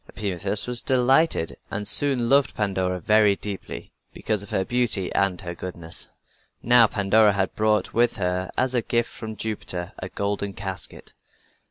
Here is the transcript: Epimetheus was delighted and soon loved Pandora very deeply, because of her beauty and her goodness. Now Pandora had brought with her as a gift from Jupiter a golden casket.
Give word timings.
Epimetheus 0.09 0.65
was 0.65 0.81
delighted 0.81 1.57
and 1.69 1.87
soon 1.87 2.27
loved 2.27 2.55
Pandora 2.55 2.99
very 2.99 3.35
deeply, 3.35 3.93
because 4.13 4.41
of 4.41 4.49
her 4.49 4.65
beauty 4.65 5.13
and 5.13 5.39
her 5.41 5.53
goodness. 5.53 6.09
Now 6.63 6.87
Pandora 6.87 7.33
had 7.33 7.53
brought 7.53 7.93
with 7.93 8.15
her 8.17 8.49
as 8.57 8.73
a 8.73 8.81
gift 8.81 9.11
from 9.11 9.35
Jupiter 9.35 9.93
a 9.99 10.09
golden 10.09 10.53
casket. 10.53 11.13